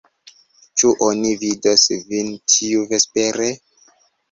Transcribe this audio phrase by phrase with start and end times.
[0.81, 3.53] Ĉu oni vidos vin tiuvespere?